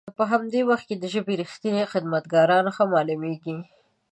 په 0.17 0.23
همدي 0.31 0.61
وخت 0.69 0.85
کې 0.89 0.95
د 0.99 1.05
ژبې 1.13 1.33
رښتني 1.41 1.83
خدمت 1.91 2.23
کاران 2.33 2.65
ښه 2.75 2.83
مالومیږي. 2.93 3.57